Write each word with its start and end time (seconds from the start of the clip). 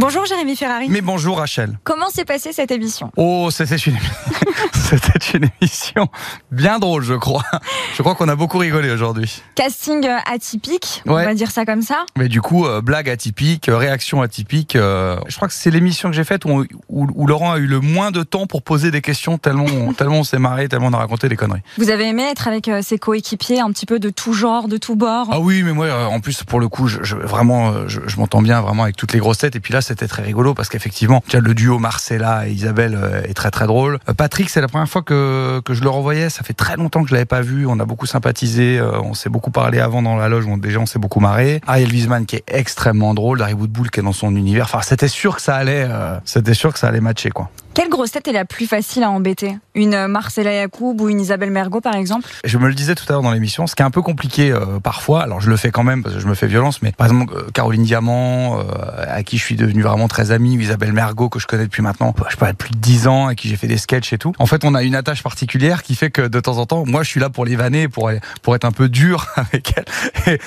Bonjour 0.00 0.24
Jérémy 0.26 0.54
Ferrari. 0.54 0.86
Mais 0.88 1.00
bonjour 1.00 1.38
Rachel. 1.38 1.76
Comment 1.82 2.08
s'est 2.08 2.24
passée 2.24 2.52
cette 2.52 2.70
émission? 2.70 3.10
Oh, 3.16 3.48
c'était 3.50 3.74
une, 3.76 3.96
c'était 4.72 5.18
une 5.36 5.48
émission 5.60 6.06
bien 6.52 6.78
drôle, 6.78 7.02
je 7.02 7.14
crois. 7.14 7.42
Je 7.96 8.02
crois 8.02 8.14
qu'on 8.14 8.28
a 8.28 8.36
beaucoup 8.36 8.58
rigolé 8.58 8.90
aujourd'hui. 8.92 9.42
Casting 9.56 10.06
atypique, 10.26 11.02
on 11.06 11.14
Ouais. 11.14 11.24
va 11.24 11.34
dire 11.34 11.50
ça 11.50 11.64
comme 11.64 11.82
ça. 11.82 12.06
Mais 12.16 12.28
du 12.28 12.40
coup, 12.40 12.64
euh, 12.64 12.80
blague 12.80 13.10
atypique, 13.10 13.68
euh, 13.68 13.76
réaction 13.76 14.22
atypique. 14.22 14.76
euh, 14.76 15.18
je 15.26 15.34
crois 15.34 15.48
que 15.48 15.54
c'est 15.54 15.70
l'émission 15.70 16.10
que 16.10 16.14
j'ai 16.14 16.22
faite 16.22 16.44
où, 16.44 16.64
où- 16.88 17.06
où 17.12 17.26
Laurent 17.26 17.50
a 17.52 17.58
eu 17.58 17.66
le 17.66 17.80
moins 17.80 18.12
de 18.12 18.22
temps 18.22 18.46
pour 18.46 18.62
poser 18.62 18.92
des 18.92 19.00
questions 19.00 19.36
tellement, 19.36 19.64
on- 19.64 19.92
tellement 19.94 20.20
on 20.20 20.24
s'est 20.24 20.38
marré, 20.38 20.68
tellement 20.68 20.86
on 20.88 20.92
a 20.92 20.98
raconté 20.98 21.28
des 21.28 21.36
conneries. 21.36 21.62
Vous 21.76 21.90
avez 21.90 22.06
aimé 22.06 22.22
être 22.22 22.46
avec 22.46 22.68
euh, 22.68 22.82
ses 22.82 22.98
coéquipiers 22.98 23.58
un 23.58 23.72
petit 23.72 23.86
peu 23.86 23.98
de 23.98 24.10
tout 24.10 24.32
genre, 24.32 24.68
de 24.68 24.76
tout 24.76 24.94
bord? 24.94 25.26
Ah 25.32 25.40
oui, 25.40 25.64
mais 25.64 25.72
moi, 25.72 25.88
en 26.06 26.20
plus, 26.20 26.44
pour 26.44 26.60
le 26.60 26.68
coup, 26.68 26.86
je, 26.86 27.02
je- 27.02 27.16
vraiment, 27.16 27.88
je, 27.88 27.98
je 28.06 28.16
m'entends 28.18 28.42
bien 28.42 28.60
vraiment 28.60 28.84
avec 28.84 28.94
toutes 28.96 29.12
les 29.12 29.18
grosses 29.18 29.38
têtes. 29.38 29.56
Et 29.56 29.60
puis 29.60 29.72
là, 29.74 29.80
c'était 29.88 30.06
très 30.06 30.22
rigolo 30.22 30.54
parce 30.54 30.68
qu'effectivement, 30.68 31.22
le 31.32 31.54
duo 31.54 31.78
Marcella 31.78 32.46
et 32.46 32.52
Isabelle 32.52 32.94
euh, 32.94 33.22
est 33.22 33.34
très 33.34 33.50
très 33.50 33.66
drôle. 33.66 33.98
Euh, 34.08 34.14
Patrick, 34.14 34.50
c'est 34.50 34.60
la 34.60 34.68
première 34.68 34.88
fois 34.88 35.02
que, 35.02 35.62
je 35.68 35.82
le 35.82 35.88
revoyais. 35.88 36.30
Ça 36.30 36.42
fait 36.42 36.52
très 36.52 36.76
longtemps 36.76 37.02
que 37.02 37.08
je 37.08 37.14
l'avais 37.14 37.24
pas 37.24 37.40
vu. 37.40 37.66
On 37.66 37.80
a 37.80 37.84
beaucoup 37.84 38.06
sympathisé. 38.06 38.78
euh, 38.78 39.00
on 39.00 39.14
s'est 39.14 39.30
beaucoup 39.30 39.50
parlé 39.50 39.80
avant 39.80 40.02
dans 40.02 40.16
la 40.16 40.28
loge. 40.28 40.46
On, 40.46 40.58
déjà, 40.58 40.78
on 40.78 40.86
s'est 40.86 40.98
beaucoup 40.98 41.20
marré. 41.20 41.60
Ariel 41.66 41.90
Wiesman 41.90 42.26
qui 42.26 42.36
est 42.36 42.44
extrêmement 42.48 43.14
drôle. 43.14 43.38
Larry 43.38 43.54
Woodbull 43.54 43.90
qui 43.90 44.00
est 44.00 44.02
dans 44.02 44.12
son 44.12 44.36
univers. 44.36 44.66
Enfin, 44.66 44.82
c'était 44.82 45.08
sûr 45.08 45.36
que 45.36 45.42
ça 45.42 45.56
allait, 45.56 45.88
c'était 46.24 46.54
sûr 46.54 46.72
que 46.72 46.78
ça 46.78 46.88
allait 46.88 47.00
matcher, 47.00 47.30
quoi. 47.30 47.50
Quelle 47.78 47.90
grosse 47.90 48.10
tête 48.10 48.26
est 48.26 48.32
la 48.32 48.44
plus 48.44 48.66
facile 48.66 49.04
à 49.04 49.10
embêter 49.12 49.56
Une 49.76 49.94
euh, 49.94 50.08
Marcella 50.08 50.52
Yacoub 50.52 51.00
ou 51.00 51.08
une 51.08 51.20
Isabelle 51.20 51.52
Mergot 51.52 51.80
par 51.80 51.94
exemple? 51.94 52.28
Je 52.42 52.58
me 52.58 52.66
le 52.66 52.74
disais 52.74 52.96
tout 52.96 53.04
à 53.08 53.12
l'heure 53.12 53.22
dans 53.22 53.30
l'émission, 53.30 53.68
ce 53.68 53.76
qui 53.76 53.82
est 53.82 53.84
un 53.84 53.92
peu 53.92 54.02
compliqué 54.02 54.50
euh, 54.50 54.80
parfois, 54.80 55.22
alors 55.22 55.40
je 55.40 55.48
le 55.48 55.56
fais 55.56 55.70
quand 55.70 55.84
même 55.84 56.02
parce 56.02 56.16
que 56.16 56.20
je 56.20 56.26
me 56.26 56.34
fais 56.34 56.48
violence, 56.48 56.82
mais 56.82 56.90
par 56.90 57.06
exemple 57.06 57.32
euh, 57.36 57.46
Caroline 57.54 57.84
Diamant, 57.84 58.58
à 58.98 59.22
qui 59.22 59.38
je 59.38 59.44
suis 59.44 59.54
devenu 59.54 59.82
vraiment 59.82 60.08
très 60.08 60.32
ami, 60.32 60.56
ou 60.56 60.60
Isabelle 60.60 60.92
Mergot 60.92 61.28
que 61.28 61.38
je 61.38 61.46
connais 61.46 61.66
depuis 61.66 61.82
maintenant, 61.82 62.12
je 62.26 62.32
sais 62.32 62.36
pas, 62.36 62.52
plus 62.52 62.70
de 62.70 62.78
10 62.78 63.06
ans, 63.06 63.28
à 63.28 63.36
qui 63.36 63.48
j'ai 63.48 63.54
fait 63.54 63.68
des 63.68 63.78
sketchs 63.78 64.12
et 64.12 64.18
tout. 64.18 64.32
En 64.40 64.46
fait, 64.46 64.64
on 64.64 64.74
a 64.74 64.82
une 64.82 64.96
attache 64.96 65.22
particulière 65.22 65.84
qui 65.84 65.94
fait 65.94 66.10
que 66.10 66.22
de 66.22 66.40
temps 66.40 66.58
en 66.58 66.66
temps, 66.66 66.84
moi 66.84 67.04
je 67.04 67.10
suis 67.10 67.20
là 67.20 67.30
pour 67.30 67.44
les 67.44 67.54
vanner, 67.54 67.86
pour, 67.86 68.10
pour 68.42 68.56
être 68.56 68.64
un 68.64 68.72
peu 68.72 68.88
dur 68.88 69.28
avec 69.36 69.72
elle. 69.76 70.38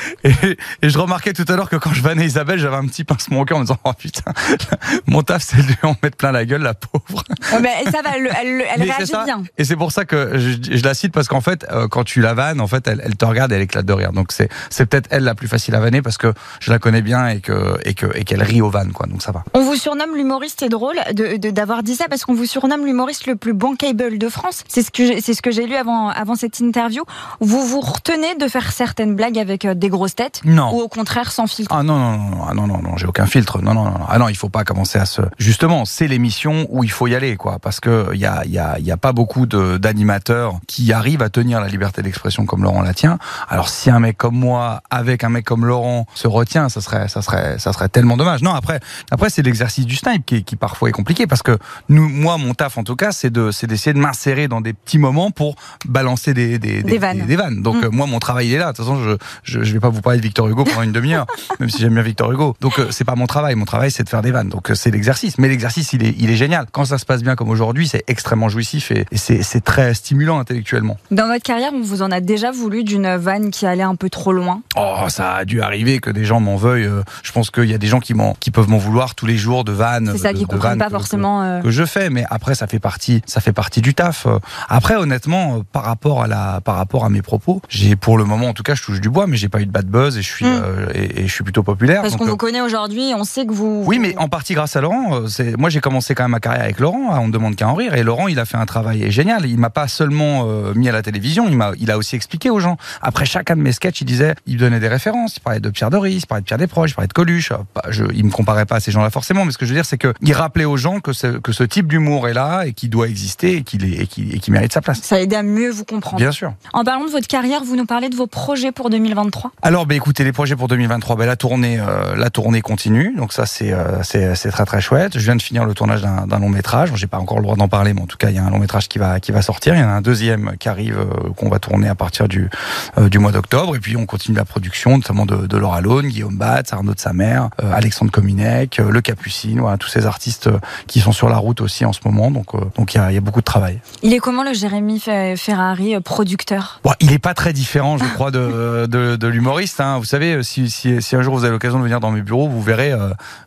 Et 0.81 0.89
je 0.89 0.99
remarquais 0.99 1.31
tout 1.31 1.45
à 1.47 1.55
l'heure 1.55 1.69
que 1.69 1.77
quand 1.77 1.93
je 1.93 2.02
vannais 2.02 2.25
Isabelle, 2.25 2.59
j'avais 2.59 2.75
un 2.75 2.87
petit 2.87 3.05
pincement 3.05 3.39
au 3.39 3.45
cœur 3.45 3.55
en 3.55 3.61
me 3.61 3.65
disant, 3.67 3.79
oh 3.85 3.93
putain, 3.97 4.33
mon 5.07 5.23
taf 5.23 5.43
c'est 5.43 5.61
de 5.61 5.67
lui 5.67 5.77
en 5.83 5.95
mettre 6.03 6.17
plein 6.17 6.33
la 6.33 6.43
gueule, 6.43 6.63
la 6.63 6.73
pauvre. 6.73 7.20
Ouais, 7.53 7.59
mais 7.61 7.83
ça 7.91 8.02
va, 8.02 8.11
elle, 8.17 8.64
réagit 8.83 9.08
ça. 9.11 9.25
bien. 9.25 9.44
Et 9.58 9.64
c'est 9.66 9.75
pour 9.75 9.91
ça 9.91 10.05
que 10.05 10.38
je, 10.38 10.58
je 10.77 10.83
la 10.83 10.94
cite 10.94 11.14
parce 11.14 11.27
qu'en 11.27 11.41
fait, 11.41 11.66
euh, 11.72 11.88
quand 11.88 12.03
tu 12.03 12.22
la 12.22 12.33
vannes, 12.33 12.61
en 12.61 12.67
fait, 12.67 12.88
elle, 12.88 13.02
elle 13.03 13.16
te 13.17 13.25
regarde 13.25 13.52
et 13.52 13.55
elle 13.55 13.61
éclate 13.61 13.86
de 13.86 13.94
rire. 13.94 14.11
Donc 14.14 14.31
c'est 14.31 14.50
peut-être 14.86 15.08
elle 15.11 15.23
la 15.23 15.36
plus 15.36 15.47
facile 15.47 15.75
à 15.75 15.80
vanner 15.80 16.02
parce 16.02 16.17
que 16.17 16.33
je 16.59 16.72
la 16.72 16.80
connais 16.80 17.02
bien 17.02 17.27
et 17.27 17.39
que 17.42 17.77
et 17.86 17.94
que 17.94 18.05
et 18.16 18.23
qu'elle 18.23 18.44
rit 18.44 18.61
aux 18.61 18.69
vannes 18.69 18.92
quoi. 18.92 19.08
Donc 19.08 19.22
ça 19.22 19.31
va. 19.31 19.44
On 19.53 19.61
vous 19.64 19.75
surnomme 19.75 20.16
l'humoriste, 20.16 20.58
c'est 20.59 20.69
drôle 20.69 20.95
de- 21.14 21.38
de- 21.38 21.49
d'avoir 21.52 21.83
dit 21.83 21.95
ça 21.95 22.05
parce 22.09 22.25
qu'on 22.25 22.33
vous 22.33 22.45
surnomme 22.45 22.86
l'humoriste 22.86 23.27
le 23.27 23.36
plus 23.36 23.53
bankable 23.53 24.17
de 24.17 24.30
France. 24.30 24.64
C'est 24.67 24.81
ce 24.83 24.92
que 24.92 25.05
j'ai- 25.05 25.22
c'est 25.22 25.33
ce 25.33 25.42
que 25.42 25.52
j'ai 25.52 25.66
lu 25.66 25.75
avant, 25.75 26.09
avant 26.09 26.36
cette 26.36 26.59
interview. 26.59 27.03
Vous 27.39 27.66
vous 27.66 27.81
retenez 27.81 28.36
de 28.36 28.47
faire 28.47 28.72
certaines 28.72 29.16
blagues 29.16 29.38
avec 29.39 29.66
euh, 29.66 29.73
des 29.73 29.89
grosses 29.89 30.16
têtes 30.16 30.42
Non. 30.45 30.73
ou 30.73 30.81
au 30.81 30.88
contraire 30.88 31.31
sans 31.31 31.47
filtre? 31.47 31.73
Ah 31.75 31.83
non 31.83 31.97
non 31.97 32.17
non 32.17 32.30
non 32.30 32.45
ah 32.49 32.53
non 32.53 32.67
non, 32.67 32.81
non 32.81 32.97
j'ai 32.97 33.05
aucun 33.08 33.25
filtre 33.25 33.61
non 33.61 33.73
non 33.73 33.83
non 33.86 33.92
non. 33.92 34.05
ah 34.08 34.17
non 34.17 34.30
il 34.30 34.36
faut 34.36 34.49
pas 34.49 34.64
commencer 34.64 34.99
à 34.99 35.05
se 35.05 35.22
justement 35.38 35.86
c'est 35.86 36.08
l'émission 36.08 36.66
où 36.69 36.83
il 36.83 36.92
faut 36.92 37.08
y 37.08 37.11
aller 37.16 37.36
quoi 37.38 37.59
parce 37.59 37.80
que 37.80 38.09
il 38.14 38.20
y 38.20 38.26
a 38.26 38.44
il 38.45 38.52
y 38.52 38.59
a 38.59 38.80
y 38.80 38.92
a 38.92 38.98
pas 38.98 39.14
beaucoup 39.14 39.45
d'animateurs 39.45 40.59
qui 40.67 40.94
arrivent 40.94 41.22
à 41.22 41.30
tenir 41.30 41.60
la 41.61 41.67
liberté 41.67 42.02
d'expression 42.02 42.45
comme 42.45 42.64
Laurent 42.64 42.82
la 42.82 42.94
tient 42.94 43.17
alors 43.49 43.70
si 43.70 43.89
un 43.89 43.99
mec 43.99 44.17
comme 44.17 44.36
moi 44.36 44.82
avec 44.89 45.23
un 45.23 45.30
mec 45.30 45.45
comme 45.45 45.66
Laurent 45.66 46.05
se 46.14 46.27
retient 46.27 46.70
ça 46.70 46.82
serait 46.82 47.08
ça 47.08 47.21
serait 47.21 47.58
ça 47.60 47.73
serait 47.73 47.89
tellement 47.89 48.17
dommage 48.17 48.42
non 48.42 48.54
après 48.54 48.80
après 49.11 49.30
c'est 49.30 49.42
l'exercice 49.42 49.86
du 49.86 49.95
snipe 49.95 50.26
qui, 50.26 50.44
qui 50.44 50.55
parfois 50.55 50.89
est 50.89 50.94
compliqué 50.94 51.27
parce 51.27 51.42
que 51.44 51.58
nous 51.89 52.08
moi 52.08 52.38
mon 52.38 52.54
taf 52.54 52.77
en 52.77 52.83
tout 52.83 52.95
cas 52.95 53.11
c'est 53.11 53.30
de 53.30 53.52
c'est 53.52 53.67
d'essayer 53.67 53.94
de 53.94 54.00
m'insérer 54.00 54.48
dans 54.48 54.61
des 54.61 54.73
petits 54.73 55.00
moments 55.00 55.32
pour 55.32 55.55
balancer 55.86 56.33
des 56.33 56.60
des, 56.60 56.83
Des 56.83 56.98
vannes. 56.98 57.26
des 57.26 57.36
vannes 57.36 57.61
donc 57.61 57.71
Mm. 57.82 57.86
euh, 57.86 57.89
moi 57.92 58.05
mon 58.05 58.20
travail 58.20 58.48
il 58.48 58.54
est 58.54 58.58
là 58.58 58.71
de 58.71 58.77
toute 58.77 58.86
façon 58.86 59.02
je 59.02 59.11
je, 59.44 59.64
je 59.64 59.73
vais 59.73 59.80
pas 59.80 59.89
vous 59.89 60.02
parler 60.02 60.20
de 60.20 60.23
Victor 60.23 60.48
Hugo 60.48 60.64
pendant 60.66 60.82
une 60.83 60.92
demi-heure 60.92 61.26
même 61.60 61.70
si 61.70 61.80
j'aime 61.80 61.94
bien 61.94 62.02
Victor 62.04 62.32
Hugo. 62.32 62.55
Donc 62.61 62.80
euh, 62.80 62.88
c'est 62.92 63.05
pas 63.05 63.16
mon 63.16 63.27
travail, 63.27 63.55
mon 63.55 63.66
travail 63.66 63.92
c'est 63.92 64.04
de 64.04 64.10
faire 64.10 64.21
des 64.21 64.32
vannes. 64.32 64.50
Donc 64.50 64.70
euh, 64.70 64.76
c'est 64.76 64.92
l'exercice, 64.92 65.38
mais 65.38 65.48
l'exercice 65.48 65.94
il 65.94 66.04
est, 66.04 66.16
il 66.20 66.30
est 66.30 66.36
génial. 66.36 66.66
Quand 66.71 66.86
ça 66.91 66.97
se 66.97 67.05
passe 67.05 67.23
bien 67.23 67.35
comme 67.35 67.49
aujourd'hui, 67.49 67.87
c'est 67.87 68.03
extrêmement 68.07 68.47
jouissif 68.49 68.91
et, 68.91 69.05
et 69.11 69.17
c'est 69.17 69.61
très 69.63 69.93
stimulant 69.93 70.39
intellectuellement. 70.39 70.97
Dans 71.09 71.27
votre 71.27 71.43
carrière, 71.43 71.71
on 71.73 71.81
vous 71.81 72.02
en 72.03 72.11
a 72.11 72.21
déjà 72.21 72.52
voulu 72.52 72.83
d'une 72.83 73.15
vanne 73.17 73.49
qui 73.52 73.65
allait 73.65 73.83
un 73.83 73.95
peu 73.95 74.09
trop 74.09 74.31
loin. 74.31 74.61
Oh, 74.77 75.05
ça 75.09 75.33
a 75.35 75.45
dû 75.45 75.61
arriver 75.61 75.99
que 75.99 76.09
des 76.11 76.23
gens 76.25 76.39
m'en 76.39 76.55
veuillent. 76.55 76.85
Euh, 76.85 77.03
Je 77.23 77.31
pense 77.31 77.49
qu'il 77.52 77.65
y 77.69 77.73
a 77.73 77.77
des 77.77 77.87
gens 77.87 77.99
qui 77.99 78.13
qui 78.39 78.52
peuvent 78.52 78.69
m'en 78.69 78.77
vouloir 78.77 79.15
tous 79.15 79.25
les 79.25 79.37
jours 79.37 79.63
de 79.63 79.71
vannes. 79.71 80.09
C'est 80.13 80.19
ça 80.19 80.33
qui 80.33 80.41
de 80.43 80.47
comprennent 80.47 80.77
pas 80.77 80.85
que- 80.85 80.91
forcément. 80.91 81.41
euh, 81.43 81.61
que 81.61 81.71
je 81.71 81.85
fais, 81.85 82.09
mais 82.09 82.25
après 82.29 82.55
ça 82.55 82.67
fait 82.67 82.79
partie, 82.79 83.21
ça 83.25 83.39
fait 83.41 83.53
partie 83.53 83.81
du 83.81 83.93
taf. 83.93 84.25
Euh, 84.25 84.37
Après, 84.69 84.95
honnêtement, 84.95 85.63
par 85.71 85.83
rapport 85.83 86.21
à 86.23 86.27
la, 86.27 86.59
par 86.63 86.75
rapport 86.75 87.05
à 87.05 87.09
mes 87.09 87.21
propos, 87.21 87.61
j'ai 87.69 87.95
pour 87.95 88.17
le 88.17 88.25
moment, 88.25 88.47
en 88.47 88.53
tout 88.53 88.63
cas, 88.63 88.75
je 88.75 88.83
touche 88.83 88.99
du 89.02 89.09
bois, 89.09 89.27
mais 89.27 89.37
j'ai 89.37 89.47
pas 89.49 89.61
eu 89.61 89.65
de 89.65 89.71
bad 89.71 89.85
buzz 89.87 90.17
et 90.17 90.21
je 90.21 90.27
suis, 90.29 90.45
Mm. 90.45 90.61
euh, 90.63 90.87
et, 90.93 91.21
et 91.21 91.27
je 91.27 91.33
suis 91.33 91.43
plutôt 91.43 91.63
populaire. 91.63 92.02
Parce 92.02 92.15
qu'on 92.17 92.25
euh, 92.27 92.31
vous 92.31 92.37
connaît 92.37 92.61
aujourd'hui, 92.61 93.13
on 93.15 93.23
sait 93.23 93.45
que 93.45 93.53
vous. 93.53 93.83
oui, 93.87 93.97
mais 93.99 94.17
en 94.17 94.27
partie 94.27 94.53
grâce 94.53 94.75
à 94.75 94.81
Laurent. 94.81 95.21
moi 95.58 95.69
j'ai 95.69 95.79
commencé 95.79 96.13
quand 96.15 96.23
même 96.23 96.31
ma 96.31 96.39
carrière 96.41 96.63
avec 96.63 96.79
Laurent. 96.81 97.14
hein, 97.14 97.19
On 97.21 97.27
ne 97.27 97.31
demande 97.31 97.55
qu'à 97.55 97.67
en 97.67 97.73
rire. 97.75 97.93
Et 97.95 98.03
Laurent, 98.03 98.27
il 98.27 98.39
a 98.39 98.45
fait 98.45 98.58
un 98.58 98.65
travail 98.65 99.09
génial. 99.11 99.45
Il 99.45 99.58
m'a 99.58 99.69
pas 99.69 99.87
seulement 99.87 100.45
euh, 100.47 100.73
mis 100.73 100.89
à 100.89 100.92
la 100.92 101.02
télévision. 101.02 101.47
Il 101.47 101.55
m'a, 101.58 101.71
il 101.80 101.89
a 101.92 101.97
aussi 101.97 102.15
expliqué 102.15 102.49
aux 102.49 102.59
gens. 102.59 102.77
Après 103.02 103.25
chacun 103.25 103.55
de 103.55 103.61
mes 103.61 103.71
sketchs, 103.71 104.02
il 104.02 104.05
disait, 104.05 104.36
il 104.45 104.58
donnait 104.58 104.80
des 104.80 104.87
références. 104.89 105.37
Il 105.37 105.39
parlait 105.41 105.59
de 105.59 105.70
Pierre 105.70 105.89
Doris, 105.89 106.23
il 106.23 106.27
parlait 106.27 106.41
de 106.41 106.45
Pierre 106.47 106.58
Desproges, 106.58 106.91
il 106.91 106.95
parlait 106.95 107.08
de 107.08 107.14
Coluche. 107.14 107.52
Euh, 107.52 107.58
pas- 107.73 107.83
Je, 107.89 108.03
il 108.14 108.25
me 108.25 108.31
comparait 108.31 108.65
pas 108.65 108.75
à 108.75 108.80
ces 108.80 108.91
gens-là 108.91 109.09
forcément, 109.09 109.45
mais 109.45 109.52
ce 109.52 109.58
que 109.58 109.65
je 109.65 109.71
veux 109.71 109.77
dire, 109.77 109.86
c'est 109.86 109.97
que 109.97 110.14
il 110.21 110.33
rappelait 110.33 110.65
aux 110.65 110.77
gens 110.77 110.99
que, 110.99 111.14
ce- 111.14 111.37
que 111.39 111.52
ce 111.53 111.64
type 111.64 111.87
d'humour 111.87 112.27
est 112.27 112.33
là 112.33 112.64
et 112.65 112.73
qu'il 112.73 112.89
doit 112.89 113.08
exister 113.08 113.58
et 113.58 113.64
qu'il 113.64 113.86
est, 113.86 114.03
et 114.03 114.08
qu'il, 114.08 114.36
et 114.36 114.39
qu'il 114.39 114.53
mérite 114.53 114.73
sa 114.73 114.81
place. 114.81 114.99
Ça 115.02 115.15
a 115.15 115.20
aidé 115.20 115.36
à 115.36 115.43
mieux 115.43 115.70
vous 115.71 115.86
comprendre. 115.86 116.17
Bien 116.17 116.31
sûr. 116.31 116.53
En 116.73 116.83
parlant 116.83 117.05
de 117.05 117.11
votre 117.11 117.27
carrière, 117.27 117.64
vous 117.64 117.75
nous 117.75 117.86
parlez 117.86 118.09
de 118.09 118.15
vos 118.15 118.27
projets 118.27 118.71
pour 118.71 118.89
2023. 118.89 119.52
Alors, 119.61 119.86
bah, 119.86 119.95
écoutez, 119.95 120.23
les 120.23 120.31
projets 120.31 120.55
pour 120.55 120.67
2023, 120.67 121.15
bah, 121.15 121.25
la 121.25 121.36
tournée, 121.36 121.80
euh, 121.80 122.15
la 122.15 122.30
tournée 122.30 122.61
continue. 122.61 123.14
Donc 123.15 123.33
ça, 123.33 123.45
c'est 123.45 123.71
euh, 123.71 124.02
c'est 124.03 124.36
c'est 124.36 124.49
très 124.52 124.65
très 124.65 124.81
chouette. 124.81 125.14
Je 125.17 125.23
viens 125.23 125.36
de 125.36 125.41
finir 125.41 125.65
le 125.65 125.73
tournage 125.73 126.02
d'un 126.02 126.39
long 126.39 126.49
métrage. 126.49 126.70
J'ai 126.95 127.08
pas 127.08 127.17
encore 127.20 127.37
le 127.37 127.43
droit 127.43 127.55
d'en 127.55 127.67
parler, 127.67 127.93
mais 127.93 128.01
en 128.01 128.06
tout 128.06 128.18
cas, 128.18 128.30
il 128.30 128.36
y 128.36 128.39
a 128.39 128.44
un 128.44 128.50
long 128.50 128.59
métrage 128.59 128.88
qui 128.88 128.98
va 129.00 129.19
qui 129.19 129.31
va 129.31 129.42
sortir. 129.42 129.75
Il 129.75 129.80
y 129.80 129.83
en 129.83 129.88
a 129.89 129.92
un 129.92 130.01
deuxième 130.01 130.56
qui 130.59 130.69
arrive 130.69 130.98
euh, 130.98 131.30
qu'on 131.36 131.50
va 131.50 131.59
tourner 131.59 131.88
à 131.88 131.95
partir 131.95 132.27
du 132.27 132.50
euh, 132.98 133.09
du 133.09 133.19
mois 133.19 133.31
d'octobre. 133.31 133.75
Et 133.75 133.80
puis 133.80 133.98
on 133.98 134.06
continue 134.06 134.38
la 134.38 134.45
production, 134.45 134.98
notamment 134.98 135.25
de, 135.25 135.48
de 135.48 135.57
Laura 135.57 135.81
Lone, 135.81 136.07
Guillaume 136.07 136.38
Batz, 136.38 136.74
Arnaud 136.74 136.94
de 136.94 137.00
sa 137.00 137.13
mère, 137.13 137.50
euh, 137.63 137.71
Alexandre 137.74 138.12
Cominec, 138.12 138.77
Le 138.77 139.01
Capucine, 139.01 139.59
voilà 139.59 139.77
tous 139.77 139.89
ces 139.89 140.06
artistes 140.06 140.50
qui 140.88 141.00
sont 141.00 141.12
sur 141.12 141.30
la 141.30 141.38
route 141.38 141.62
aussi 141.62 141.86
en 141.86 141.94
ce 141.94 142.00
moment. 142.06 142.31
Donc 142.31 142.50
donc 142.75 142.94
il 142.94 142.98
y 142.98 143.01
a, 143.01 143.12
il 143.12 143.15
y 143.15 143.18
a 143.18 143.21
beaucoup 143.21 143.42
de 143.42 143.45
travail. 143.45 143.80
Il 144.03 144.13
est 144.13 144.19
comment 144.19 144.44
le 144.44 144.53
Jérémy 144.53 145.00
Fe- 145.00 145.36
Ferrari, 145.38 146.00
producteur? 146.01 146.80
Bon, 146.83 146.92
il 147.00 147.12
est 147.12 147.19
pas 147.19 147.33
très 147.33 147.53
différent, 147.53 147.98
je 147.98 148.06
crois, 148.06 148.31
de, 148.31 148.86
de, 148.88 149.15
de 149.15 149.27
l'humoriste. 149.27 149.81
Hein. 149.81 149.98
Vous 150.00 150.06
savez, 150.06 150.44
si, 150.44 150.69
si, 150.69 151.01
si 151.01 151.15
un 151.15 151.21
jour 151.21 151.36
vous 151.36 151.44
avez 151.44 151.51
l'occasion 151.51 151.80
de 151.80 151.83
venir 151.83 152.00
dans 152.00 152.12
mes 152.12 152.21
bureaux, 152.21 152.48
vous 152.48 152.62
verrez, 152.62 152.94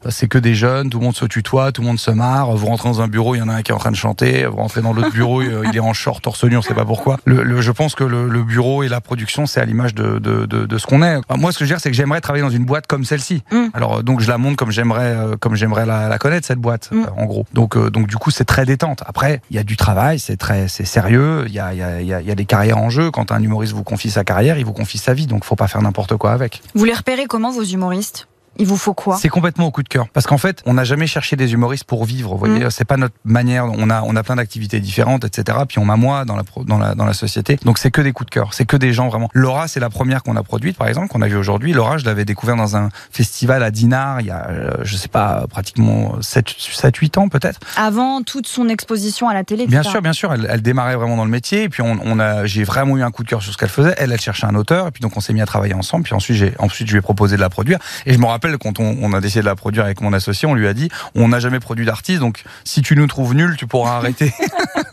c'est 0.08 0.28
que 0.28 0.38
des 0.38 0.54
jeunes, 0.54 0.90
tout 0.90 0.98
le 0.98 1.04
monde 1.04 1.16
se 1.16 1.24
tutoie, 1.24 1.72
tout 1.72 1.82
le 1.82 1.86
monde 1.86 1.98
se 1.98 2.10
marre. 2.10 2.52
Vous 2.54 2.66
rentrez 2.66 2.88
dans 2.88 3.00
un 3.00 3.08
bureau, 3.14 3.34
il 3.34 3.38
y 3.38 3.42
en 3.42 3.48
a 3.48 3.54
un 3.54 3.62
qui 3.62 3.70
est 3.72 3.74
en 3.74 3.78
train 3.78 3.90
de 3.90 3.96
chanter. 3.96 4.44
Vous 4.46 4.56
rentrez 4.56 4.82
dans 4.82 4.92
l'autre 4.92 5.10
bureau, 5.12 5.40
euh, 5.40 5.64
il 5.70 5.76
est 5.76 5.80
en 5.80 5.92
short, 5.94 6.22
torse 6.22 6.44
nu, 6.44 6.56
on 6.56 6.62
sait 6.62 6.74
pas 6.74 6.84
pourquoi. 6.84 7.18
Le, 7.24 7.42
le- 7.42 7.60
je 7.62 7.70
pense 7.72 7.94
que 7.94 8.04
le, 8.04 8.28
le 8.28 8.42
bureau 8.42 8.82
et 8.82 8.88
la 8.88 9.00
production, 9.00 9.46
c'est 9.46 9.60
à 9.60 9.64
l'image 9.64 9.94
de, 9.94 10.18
de, 10.18 10.44
de, 10.46 10.66
de 10.66 10.78
ce 10.78 10.86
qu'on 10.86 11.02
est. 11.02 11.16
Enfin, 11.16 11.40
moi, 11.40 11.52
ce 11.52 11.58
que 11.58 11.64
je 11.64 11.70
veux 11.70 11.74
dire, 11.76 11.80
c'est 11.80 11.90
que 11.90 11.96
j'aimerais 11.96 12.20
travailler 12.20 12.42
dans 12.44 12.50
une 12.50 12.64
boîte 12.66 12.86
comme 12.86 13.04
celle-ci. 13.04 13.42
Mm. 13.52 13.66
Alors, 13.72 13.98
euh, 13.98 14.02
donc, 14.02 14.20
je 14.20 14.28
la 14.28 14.36
monte 14.38 14.56
comme 14.56 14.70
j'aimerais, 14.70 15.14
euh, 15.16 15.36
comme 15.38 15.54
j'aimerais 15.54 15.86
la, 15.86 16.08
la 16.08 16.18
connaître 16.18 16.46
cette 16.46 16.58
boîte, 16.58 16.90
Mm. 16.92 17.02
euh, 17.04 17.06
en 17.22 17.24
gros. 17.26 17.46
Donc, 17.54 17.76
euh, 17.76 17.90
donc, 17.90 18.06
du 18.08 18.16
coup, 18.16 18.30
c'est 18.30 18.44
très 18.44 18.66
détente. 18.66 19.02
Après, 19.06 19.40
il 19.50 19.56
y 19.56 19.58
a 19.58 19.64
du 19.64 19.76
travail, 19.76 20.18
c'est 20.18 20.36
très, 20.36 20.68
c'est 20.68 20.84
sérieux. 20.84 21.44
Il 21.46 21.52
y 21.54 21.60
a, 21.60 21.72
il 21.72 21.78
y, 21.78 21.82
a, 21.82 22.00
il 22.00 22.06
y 22.06 22.12
a- 22.12 22.20
il 22.20 22.26
y 22.26 22.30
a 22.30 22.34
des 22.34 22.44
carrières 22.46 22.78
en 22.78 22.90
jeu. 22.90 23.10
Quand 23.10 23.30
un 23.32 23.40
humoriste 23.42 23.72
vous 23.74 23.84
confie 23.84 24.10
sa 24.10 24.24
carrière, 24.24 24.58
il 24.58 24.64
vous 24.64 24.72
confie 24.72 24.98
sa 24.98 25.14
vie. 25.14 25.26
Donc, 25.26 25.44
faut 25.44 25.56
pas 25.56 25.68
faire 25.68 25.82
n'importe 25.82 26.16
quoi 26.16 26.32
avec. 26.32 26.62
Vous 26.74 26.84
les 26.84 26.92
repérez 26.94 27.26
comment 27.26 27.52
vos 27.52 27.62
humoristes? 27.62 28.26
Il 28.58 28.66
vous 28.66 28.76
faut 28.76 28.94
quoi? 28.94 29.16
C'est 29.20 29.28
complètement 29.28 29.66
au 29.66 29.70
coup 29.70 29.82
de 29.82 29.88
cœur. 29.88 30.08
Parce 30.12 30.26
qu'en 30.26 30.38
fait, 30.38 30.62
on 30.66 30.74
n'a 30.74 30.84
jamais 30.84 31.06
cherché 31.06 31.36
des 31.36 31.52
humoristes 31.52 31.84
pour 31.84 32.04
vivre. 32.04 32.30
Vous 32.32 32.38
voyez, 32.38 32.64
Mm. 32.66 32.70
c'est 32.70 32.84
pas 32.84 32.96
notre 32.96 33.14
manière. 33.24 33.66
On 33.66 33.90
a, 33.90 34.02
on 34.02 34.14
a 34.16 34.22
plein 34.22 34.36
d'activités 34.36 34.80
différentes, 34.80 35.24
etc. 35.24 35.58
Puis 35.68 35.78
on 35.78 35.84
m'a 35.84 35.96
moi 35.96 36.24
dans 36.24 36.36
la, 36.36 36.42
dans 36.66 36.78
la, 36.78 36.94
dans 36.94 37.04
la 37.04 37.14
société. 37.14 37.58
Donc 37.64 37.78
c'est 37.78 37.90
que 37.90 38.00
des 38.00 38.12
coups 38.12 38.26
de 38.26 38.34
cœur. 38.34 38.54
C'est 38.54 38.64
que 38.66 38.76
des 38.76 38.92
gens 38.92 39.08
vraiment. 39.08 39.28
Laura, 39.32 39.68
c'est 39.68 39.80
la 39.80 39.90
première 39.90 40.22
qu'on 40.22 40.36
a 40.36 40.42
produite, 40.42 40.76
par 40.76 40.88
exemple, 40.88 41.08
qu'on 41.08 41.22
a 41.22 41.28
vue 41.28 41.36
aujourd'hui. 41.36 41.72
Laura, 41.72 41.98
je 41.98 42.04
l'avais 42.04 42.24
découvert 42.24 42.56
dans 42.56 42.76
un 42.76 42.88
festival 43.10 43.62
à 43.62 43.70
Dinard 43.70 44.20
il 44.20 44.26
y 44.26 44.30
a, 44.30 44.48
euh, 44.50 44.70
je 44.82 44.96
sais 44.96 45.08
pas, 45.08 45.46
pratiquement 45.48 46.20
7, 46.20 46.46
7 46.58 46.96
8 46.96 47.18
ans 47.18 47.28
peut-être. 47.28 47.60
Avant 47.76 48.22
toute 48.22 48.46
son 48.46 48.68
exposition 48.68 49.28
à 49.28 49.34
la 49.34 49.44
télé 49.44 49.66
Bien 49.66 49.82
sûr, 49.82 50.00
bien 50.02 50.12
sûr. 50.12 50.32
Elle, 50.32 50.46
elle 50.50 50.62
démarrait 50.62 50.96
vraiment 50.96 51.16
dans 51.16 51.24
le 51.24 51.30
métier. 51.30 51.62
Et 51.64 51.68
puis 51.68 51.82
on, 51.82 51.98
on 52.04 52.18
a, 52.20 52.44
j'ai 52.46 52.64
vraiment 52.64 52.96
eu 52.96 53.02
un 53.02 53.10
coup 53.10 53.22
de 53.24 53.28
cœur 53.28 53.42
sur 53.42 53.52
ce 53.52 53.58
qu'elle 53.58 53.68
faisait. 53.68 53.94
Elle, 53.98 54.12
elle 54.12 54.20
cherchait 54.20 54.46
un 54.46 54.54
auteur. 54.54 54.86
Et 54.88 54.90
puis 54.90 55.00
donc 55.00 55.16
on 55.16 55.20
s'est 55.20 55.32
mis 55.32 55.40
à 55.40 55.46
travailler 55.46 55.74
ensemble. 55.74 56.04
Puis 56.04 56.14
ensuite, 56.14 56.36
j'ai, 56.36 56.54
ensuite 56.58 56.86
je 56.88 56.92
lui 56.92 56.98
ai 56.98 57.02
proposé 57.02 57.36
de 57.36 57.40
la 57.40 57.50
produire. 57.50 57.78
Et 58.06 58.12
je 58.12 58.18
me 58.18 58.26
rappelle 58.26 58.43
rappelle 58.44 58.58
quand 58.58 58.78
on, 58.78 58.96
on 59.00 59.12
a 59.12 59.20
décidé 59.20 59.40
de 59.40 59.46
la 59.46 59.56
produire 59.56 59.84
avec 59.84 60.00
mon 60.00 60.12
associé, 60.12 60.46
on 60.46 60.54
lui 60.54 60.68
a 60.68 60.74
dit 60.74 60.90
on 61.14 61.28
n'a 61.28 61.40
jamais 61.40 61.60
produit 61.60 61.86
d'artiste, 61.86 62.20
donc 62.20 62.42
si 62.64 62.82
tu 62.82 62.96
nous 62.96 63.06
trouves 63.06 63.34
nuls, 63.34 63.56
tu 63.56 63.66
pourras 63.66 63.92
arrêter. 63.96 64.32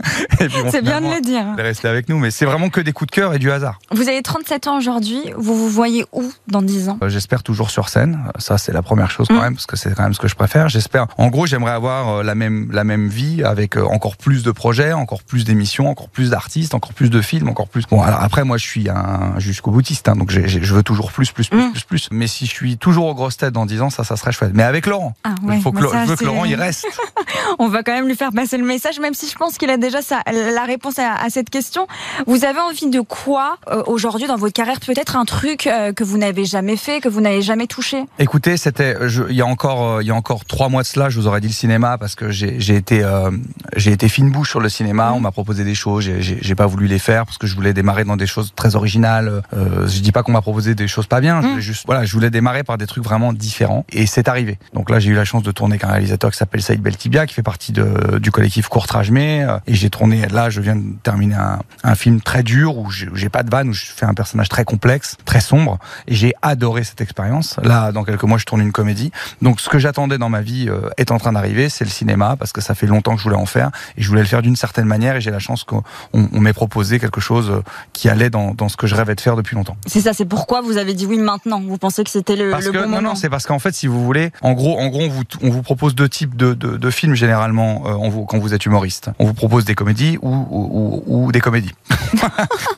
Et 0.40 0.48
puis, 0.48 0.62
bon, 0.64 0.70
C'est 0.72 0.82
bien 0.82 1.02
de 1.02 1.08
le 1.08 1.22
dire. 1.22 1.46
est 1.58 1.62
restée 1.62 1.88
avec 1.88 2.10
nous, 2.10 2.18
mais 2.18 2.32
c'est 2.32 2.46
vraiment 2.46 2.70
que 2.70 2.82
des 2.82 2.92
coups 2.94 3.10
de 3.12 3.16
cœur 3.16 3.34
et 3.34 3.40
du 3.40 3.52
hasard. 3.52 3.80
Vous 3.92 4.08
avez 4.08 4.22
37 4.22 4.68
ans 4.68 4.78
aujourd'hui. 4.78 5.22
Vous 5.38 5.56
vous 5.56 5.70
voyez 5.70 6.06
où 6.12 6.24
dans 6.48 6.62
10 6.62 6.90
ans? 6.90 6.98
Euh, 7.04 7.10
J'espère 7.10 7.44
toujours 7.44 7.70
sur 7.70 7.90
scène. 7.90 8.20
Ça, 8.40 8.58
c'est 8.58 8.72
la 8.72 8.82
première 8.82 9.12
chose 9.12 9.28
quand 9.28 9.36
Mm. 9.36 9.42
même, 9.42 9.54
parce 9.56 9.66
que 9.66 9.76
c'est 9.78 9.94
quand 9.96 10.04
même 10.04 10.14
ce 10.14 10.20
que 10.20 10.28
je 10.28 10.36
préfère. 10.36 10.70
J'espère. 10.70 11.08
En 11.18 11.28
gros, 11.28 11.46
j'aimerais 11.46 11.72
avoir 11.72 12.10
euh, 12.20 12.24
la 12.24 12.36
même 12.36 12.70
la 12.72 12.84
même 12.84 13.08
vie 13.08 13.44
avec 13.44 13.78
euh, 13.78 13.84
encore 13.86 14.18
plus 14.18 14.44
de 14.44 14.52
projets, 14.52 14.94
encore 14.94 15.24
plus 15.24 15.44
d'émissions, 15.46 15.90
encore 15.90 16.10
plus 16.10 16.30
d'artistes, 16.30 16.74
encore 16.74 16.94
plus 16.94 17.10
de 17.10 17.22
films, 17.22 17.50
encore 17.50 17.68
plus. 17.68 17.84
Bon, 17.90 18.02
alors 18.02 18.22
après, 18.22 18.44
moi, 18.44 18.58
je 18.58 18.66
suis 18.66 18.90
un 18.90 19.34
jusqu'au 19.38 19.72
boutiste, 19.72 20.08
hein, 20.08 20.16
donc 20.16 20.32
je 20.32 20.74
veux 20.74 20.84
toujours 20.84 21.12
plus, 21.12 21.32
plus, 21.32 21.48
plus, 21.50 21.58
Mm. 21.68 21.72
plus, 21.72 21.84
plus. 21.84 22.08
Mais 22.12 22.28
si 22.28 22.46
je 22.46 22.52
suis 22.52 22.78
toujours 22.78 23.06
aux 23.08 23.14
grosses 23.16 23.38
têtes 23.38 23.54
dans 23.54 23.66
10 23.66 23.82
ans, 23.82 23.90
ça, 23.90 24.04
ça 24.04 24.16
serait 24.16 24.32
chouette. 24.32 24.52
Mais 24.54 24.64
avec 24.64 24.86
Laurent. 24.86 25.14
Ah 25.24 25.36
Il 25.52 25.62
faut 25.62 25.72
que, 25.72 25.86
ça, 25.88 26.06
je 26.06 26.10
veux 26.10 26.16
que 26.16 26.24
Laurent 26.26 26.46
il 26.46 26.56
reste. 26.62 26.86
On 27.60 27.68
va 27.68 27.84
quand 27.84 27.94
même 27.94 28.08
lui 28.08 28.16
faire 28.16 28.32
passer 28.32 28.58
le 28.58 28.64
message, 28.66 29.00
même 29.00 29.14
si 29.14 29.28
je 29.28 29.36
pense 29.36 29.58
qu'il 29.58 29.70
a 29.70 29.78
déjà 29.78 29.91
sa- 30.02 30.22
la 30.32 30.64
réponse 30.64 30.98
à, 31.00 31.14
à 31.16 31.30
cette 31.30 31.50
question. 31.50 31.88
Vous 32.28 32.46
avez 32.46 32.60
envie 32.60 32.90
de 32.90 33.02
quoi 33.02 33.58
euh, 33.70 33.84
aujourd'hui 33.88 34.28
dans 34.28 34.38
votre 34.38 34.54
carrière? 34.54 34.80
Peut-être 34.80 35.18
un 35.18 35.26
truc 35.26 35.68
euh, 35.68 35.92
que 35.92 36.04
vous 36.06 36.18
n'avez 36.18 36.46
jamais 36.46 36.78
fait, 36.78 37.02
que 37.02 37.10
vous 37.10 37.20
n'avez 37.22 37.42
jamais 37.42 37.68
touché? 37.68 38.06
Écoutez, 38.20 38.56
c'était 38.58 38.96
il 39.30 39.36
y 39.36 39.42
a 39.42 39.46
encore 39.46 39.96
euh, 39.98 40.02
il 40.04 40.08
y 40.08 40.12
a 40.12 40.16
encore 40.16 40.46
trois 40.46 40.70
mois 40.70 40.84
de 40.84 40.88
cela, 40.88 41.10
je 41.10 41.20
vous 41.20 41.28
aurais 41.28 41.42
dit 41.42 41.48
le 41.48 41.54
cinéma 41.54 41.98
parce 41.98 42.16
que 42.16 42.32
j'ai 42.32 42.76
été 42.76 43.04
j'ai 43.76 43.92
été 43.92 44.08
fine 44.08 44.32
bouche 44.32 44.50
sur 44.52 44.60
le 44.62 44.70
cinéma. 44.70 45.10
Mhm. 45.10 45.16
On 45.18 45.20
m'a 45.20 45.32
proposé 45.32 45.64
des 45.64 45.76
choses, 45.76 46.04
j'ai- 46.20 46.56
pas 46.56 46.66
voulu 46.68 46.86
les 46.88 47.00
faire 47.00 47.26
parce 47.26 47.38
que 47.38 47.48
je 47.48 47.56
voulais 47.56 47.74
démarrer 47.74 48.04
dans 48.04 48.18
des 48.18 48.28
choses 48.28 48.54
très 48.56 48.76
originales. 48.76 49.42
Je 49.54 50.00
dis 50.00 50.12
pas 50.12 50.22
qu'on 50.24 50.32
m'a 50.34 50.42
proposé 50.42 50.76
des 50.76 50.88
choses 50.88 51.08
pas 51.08 51.22
bien, 51.22 51.42
je 51.42 51.46
Mhm. 51.46 51.52
voulais 51.54 51.62
juste 51.64 51.84
voilà, 51.86 52.06
je 52.06 52.14
voulais 52.14 52.30
démarrer 52.30 52.64
par 52.64 52.78
des 52.78 52.86
trucs 52.88 53.04
vraiment 53.04 53.34
différents 53.34 53.86
et 53.92 54.06
c'est 54.06 54.28
arrivé. 54.28 54.60
Donc 54.74 54.90
là, 54.90 55.00
j'ai 55.00 55.10
eu 55.10 55.16
la 55.16 55.26
chance 55.26 55.44
de 55.44 55.52
tourner 55.52 55.74
avec 55.76 55.86
un 55.86 55.92
réalisateur 55.92 56.30
qui 56.32 56.38
s'appelle 56.38 56.62
Saïd 56.62 56.82
Beltibia 56.82 57.26
qui 57.26 57.34
fait 57.34 57.42
partie 57.44 57.72
de, 57.72 58.20
du 58.20 58.30
collectif 58.32 58.68
Courtrage 58.68 59.10
Mais 59.12 59.46
et 59.66 59.74
j'ai 59.82 59.90
tourné 59.90 60.28
là, 60.28 60.50
je 60.50 60.62
viens 60.62 60.76
de 60.76 60.94
terminer 61.02 61.36
un, 61.36 61.60
un 61.84 61.96
film 61.96 62.22
très 62.22 62.44
dur 62.44 62.78
où 62.78 62.92
j'ai 62.92 63.30
pas 63.30 63.44
de 63.44 63.50
vanne 63.50 63.70
où 63.70 63.74
je 63.74 63.86
fais 63.86 64.06
un 64.06 64.14
personnage 64.14 64.48
très 64.48 64.64
complexe, 64.64 65.18
très 65.26 65.42
sombre 65.42 65.80
et 66.08 66.16
j'ai 66.16 66.34
adoré 66.42 66.84
cette 66.84 67.02
expérience. 67.02 67.58
Là, 67.64 67.92
dans 67.92 68.04
quelques 68.04 68.24
mois, 68.24 68.38
je 68.38 68.46
tourne 68.46 68.62
une 68.62 68.72
comédie. 68.72 69.12
Donc, 69.42 69.60
ce 69.60 69.70
que 69.70 69.80
j'attendais 69.80 70.18
dans 70.18 70.30
ma 70.30 70.42
vie 70.42 70.68
euh, 70.70 70.90
est 70.98 71.12
en 71.12 71.18
train 71.18 71.34
d'arriver, 71.34 71.70
c'est 71.70 71.84
le 71.84 71.90
cinéma, 71.90 72.36
parce 72.38 72.52
que 72.52 72.62
ça 72.62 72.76
fait 72.76 72.88
longtemps 72.88 73.14
que 73.14 73.20
je 73.20 73.24
voulais 73.24 73.36
en 73.36 73.46
faire, 73.46 73.72
et 73.98 74.02
je 74.02 74.08
voulais 74.08 74.22
le 74.22 74.28
faire 74.28 74.42
d'une 74.42 74.56
certaine 74.56 74.86
manière, 74.86 75.16
et 75.16 75.22
j'ai 75.22 75.32
la 75.32 75.40
chance 75.40 75.64
qu'on 75.64 75.84
on, 76.14 76.28
on 76.32 76.40
m'ait 76.40 76.54
proposé 76.54 77.00
quelque 77.00 77.22
chose 77.22 77.50
euh, 77.50 77.64
qui 77.94 78.08
allait 78.08 78.30
dans, 78.30 78.54
dans 78.54 78.70
ce 78.70 78.78
que 78.78 78.86
je 78.88 78.96
rêvais 78.96 79.16
de 79.16 79.22
faire 79.22 79.36
depuis 79.36 79.56
longtemps. 79.56 79.78
C'est 79.88 80.02
ça, 80.02 80.14
c'est 80.14 80.26
pourquoi 80.26 80.62
vous 80.62 80.78
avez 80.78 80.94
dit 80.94 81.06
oui 81.08 81.18
maintenant. 81.18 81.62
Vous 81.62 81.78
pensez 81.78 82.04
que 82.04 82.10
c'était 82.10 82.36
le, 82.36 82.52
Parce 82.52 82.66
le 82.66 82.72
que 82.72 82.78
bon 82.78 82.84
non, 82.84 82.90
moment 82.90 83.10
non, 83.10 83.16
c'est 83.16 83.30
parce 83.30 83.48
qu'en 83.48 83.60
fait, 83.60 83.74
si 83.74 83.88
vous 83.88 84.04
voulez, 84.04 84.32
en 84.42 84.54
gros, 84.54 84.80
en 84.80 84.88
gros, 84.88 85.02
on 85.02 85.10
vous, 85.10 85.24
on 85.42 85.50
vous 85.50 85.64
propose 85.64 85.96
deux 85.96 86.10
types 86.10 86.36
de, 86.36 86.54
de, 86.54 86.78
de 86.78 86.92
films 86.92 87.16
généralement 87.16 87.84
euh, 87.86 87.94
on 87.94 88.10
vous, 88.10 88.26
quand 88.26 88.38
vous 88.38 88.54
êtes 88.54 88.66
humoriste. 88.66 89.10
On 89.20 89.26
vous 89.26 89.34
propose 89.34 89.66
des 89.66 89.71
comédies 89.76 90.18
ou, 90.22 90.30
ou, 90.30 91.04
ou, 91.08 91.26
ou 91.26 91.32
des 91.32 91.40
comédies. 91.42 91.72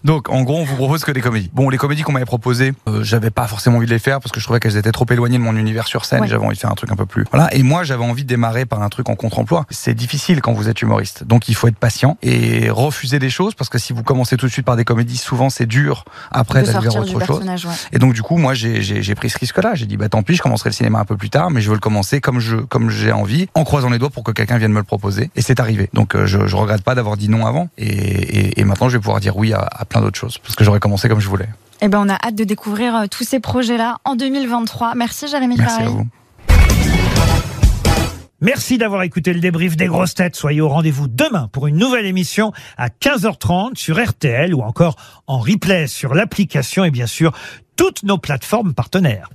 Donc, 0.04 0.30
en 0.30 0.42
gros, 0.44 0.60
on 0.60 0.64
vous 0.64 0.76
propose 0.76 1.04
que 1.04 1.12
des 1.12 1.22
comédies. 1.22 1.50
Bon, 1.54 1.70
les 1.70 1.78
comédies 1.78 2.04
qu'on 2.04 2.12
m'avait 2.12 2.26
proposées, 2.26 2.74
euh, 2.88 3.04
j'avais 3.04 3.30
pas 3.30 3.48
forcément 3.48 3.78
envie 3.78 3.86
de 3.86 3.92
les 3.92 4.00
faire 4.00 4.20
parce 4.20 4.32
que 4.32 4.40
je 4.40 4.46
trouvais 4.46 4.60
qu'elles 4.60 4.78
étaient 4.78 4.92
trop 4.92 5.06
éloignées 5.10 5.38
de 5.38 5.44
mon 5.44 5.56
univers 5.56 5.88
sur 5.88 6.06
scène. 6.06 6.22
Ouais. 6.22 6.28
J'avais 6.28 6.46
envie 6.46 6.56
de 6.56 6.60
faire 6.60 6.72
un 6.72 6.76
truc 6.76 6.92
un 6.92 6.96
peu 6.96 7.06
plus. 7.06 7.26
Voilà. 7.32 7.54
Et 7.54 7.64
moi, 7.64 7.84
j'avais 7.84 8.04
envie 8.04 8.24
de 8.24 8.28
démarrer 8.30 8.66
par 8.66 8.82
un 8.82 8.90
truc 8.90 9.10
en 9.10 9.16
contre-emploi. 9.16 9.66
C'est 9.70 9.94
difficile 9.94 10.42
quand 10.42 10.54
vous 10.54 10.70
êtes 10.70 10.82
humoriste. 10.82 11.24
Donc, 11.26 11.48
il 11.50 11.56
faut 11.56 11.68
être 11.68 11.78
patient 11.78 12.18
et 12.22 12.70
refuser 12.70 13.20
des 13.20 13.30
choses 13.30 13.56
parce 13.56 13.70
que 13.70 13.78
si 13.78 13.94
vous 13.94 14.04
commencez 14.04 14.38
tout 14.38 14.46
de 14.48 14.52
suite 14.52 14.66
par 14.66 14.76
des 14.76 14.86
comédies, 14.86 15.18
souvent 15.18 15.50
c'est 15.50 15.66
dur 15.66 16.06
après 16.32 16.64
d'aller 16.64 16.80
vers 16.80 16.96
autre 16.98 17.26
chose. 17.26 17.66
ouais. 17.66 17.72
Et 17.92 18.00
donc 18.00 18.14
du 18.14 18.22
coup, 18.22 18.38
moi, 18.38 18.54
j'ai- 18.54 19.16
pris 19.16 19.30
ce 19.30 19.38
risque-là. 19.38 19.76
J'ai 19.76 19.86
dit, 19.86 19.96
bah 19.98 20.10
tant 20.10 20.24
pis, 20.24 20.36
je 20.36 20.42
commencerai 20.42 20.70
le 20.70 20.74
cinéma 20.74 21.00
un 21.00 21.06
peu 21.06 21.16
plus 21.18 21.30
tard, 21.30 21.52
mais 21.52 21.62
je 21.62 21.68
veux 21.70 21.76
le 21.76 21.80
commencer 21.80 22.20
comme 22.20 22.40
je 22.40 22.56
comme 22.58 22.90
j'ai 22.90 23.12
envie, 23.12 23.48
en 23.54 23.64
croisant 23.64 23.90
les 23.90 24.00
doigts 24.00 24.10
pour 24.10 24.24
que 24.24 24.32
quelqu'un 24.32 24.58
vienne 24.58 24.72
me 24.72 24.80
le 24.80 24.84
proposer. 24.84 25.30
Et 25.36 25.42
c'est 25.42 25.60
arrivé. 25.60 25.90
Donc 25.94 26.16
euh, 26.16 26.26
je, 26.26 26.48
je 26.48 26.56
regrette 26.56 26.83
pas 26.84 26.96
d'avoir 26.96 27.18
dit 27.18 27.30
non 27.30 27.46
avant. 27.46 27.70
Et, 27.78 27.88
et, 27.88 28.60
et 28.60 28.64
maintenant, 28.64 28.90
je 28.90 28.98
vais 28.98 29.02
pouvoir 29.02 29.20
dire 29.20 29.38
oui 29.38 29.54
à, 29.54 29.60
à 29.60 29.86
plein 29.86 30.02
d'autres 30.02 30.20
choses 30.20 30.38
parce 30.38 30.56
que 30.56 30.64
j'aurais 30.64 30.80
commencé 30.80 31.10
comme 31.10 31.20
je 31.20 31.30
voulais. 31.30 31.50
Eh 31.82 31.88
ben, 31.88 32.00
on 32.00 32.10
a 32.10 32.16
hâte 32.16 32.36
de 32.36 32.44
découvrir 32.44 32.96
euh, 32.96 33.06
tous 33.10 33.24
ces 33.24 33.40
projets-là 33.40 33.98
en 34.06 34.16
2023. 34.16 34.96
Merci 34.96 35.28
Jérémy 35.28 35.58
Merci 35.58 35.82
à 35.82 35.86
vous. 35.86 36.08
Merci 38.44 38.78
d'avoir 38.78 39.04
écouté 39.04 39.34
le 39.34 39.40
débrief 39.40 39.78
des 39.78 39.88
grosses 39.88 40.16
têtes. 40.16 40.36
Soyez 40.36 40.60
au 40.60 40.68
rendez-vous 40.68 41.08
demain 41.08 41.48
pour 41.54 41.68
une 41.68 41.78
nouvelle 41.78 42.06
émission 42.06 42.52
à 42.78 42.90
15h30 42.90 43.78
sur 43.78 44.04
RTL 44.04 44.54
ou 44.54 44.62
encore 44.62 44.98
en 45.28 45.40
replay 45.40 45.88
sur 45.88 46.14
l'application 46.14 46.84
et 46.84 46.92
bien 46.92 47.08
sûr 47.08 47.32
toutes 47.78 48.04
nos 48.04 48.18
plateformes 48.18 48.74
partenaires. 48.74 49.30